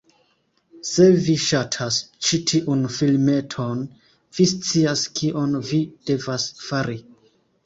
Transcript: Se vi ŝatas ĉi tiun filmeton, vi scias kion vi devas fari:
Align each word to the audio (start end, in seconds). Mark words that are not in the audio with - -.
Se 0.91 1.03
vi 1.25 1.35
ŝatas 1.43 1.99
ĉi 2.27 2.39
tiun 2.51 2.81
filmeton, 2.95 3.85
vi 4.39 4.49
scias 4.55 5.05
kion 5.21 5.55
vi 5.71 5.83
devas 6.13 6.49
fari: 6.65 6.99